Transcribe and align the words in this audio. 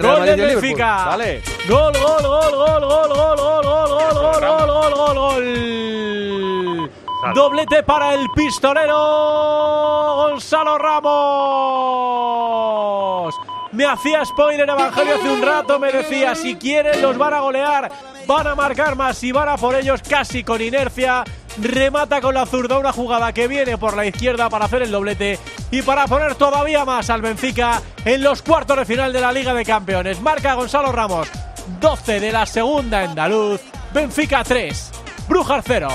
Gol 0.00 0.24
del 0.24 0.40
Benfica. 0.40 1.04
Vale. 1.04 1.42
Gol, 1.68 1.92
gol, 1.92 2.22
gol, 2.22 2.54
gol, 2.56 2.80
gol, 2.80 3.08
gol, 3.08 3.36
gol, 3.36 3.62
gol, 3.64 3.88
gol, 3.88 4.40
gol, 4.40 4.66
gol, 4.66 4.94
gol, 4.94 5.14
gol. 5.14 6.90
Doblete 7.34 7.82
para 7.82 8.14
el 8.14 8.28
pistolero 8.34 8.96
Gonzalo 10.16 10.78
Ramos. 10.78 11.10
Me 13.72 13.84
hacía 13.84 14.24
spoiler 14.24 14.68
Evangelio 14.68 15.14
hace 15.14 15.30
un 15.30 15.42
rato, 15.42 15.78
me 15.78 15.92
decía, 15.92 16.34
si 16.34 16.56
quieren 16.56 17.00
los 17.02 17.16
van 17.16 17.34
a 17.34 17.40
golear, 17.40 17.88
van 18.26 18.46
a 18.48 18.56
marcar 18.56 18.96
más 18.96 19.22
y 19.22 19.30
van 19.32 19.48
a 19.50 19.56
por 19.56 19.76
ellos 19.76 20.02
casi 20.02 20.42
con 20.42 20.60
inercia. 20.60 21.22
Remata 21.58 22.20
con 22.20 22.34
la 22.34 22.46
zurda 22.46 22.78
una 22.78 22.92
jugada 22.92 23.32
que 23.32 23.48
viene 23.48 23.76
por 23.76 23.96
la 23.96 24.06
izquierda 24.06 24.48
para 24.48 24.64
hacer 24.64 24.82
el 24.82 24.90
doblete 24.90 25.38
y 25.70 25.82
para 25.82 26.06
poner 26.06 26.34
todavía 26.36 26.84
más 26.84 27.10
al 27.10 27.22
Benfica 27.22 27.82
en 28.04 28.22
los 28.22 28.42
cuartos 28.42 28.78
de 28.78 28.84
final 28.84 29.12
de 29.12 29.20
la 29.20 29.32
Liga 29.32 29.52
de 29.52 29.64
Campeones. 29.64 30.20
Marca 30.20 30.54
Gonzalo 30.54 30.92
Ramos, 30.92 31.28
12 31.80 32.20
de 32.20 32.32
la 32.32 32.46
segunda 32.46 33.02
andaluz, 33.02 33.60
Benfica 33.92 34.44
3, 34.44 34.90
Brujas 35.28 35.64
0. 35.66 35.90